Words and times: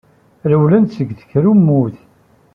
Rewlen-d 0.49 0.91
seg 0.97 1.09
tkurmut. 1.19 1.97